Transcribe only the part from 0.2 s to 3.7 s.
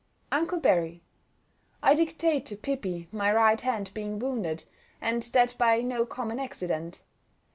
UNCLE BARRY,—I dictate to Pippi, my right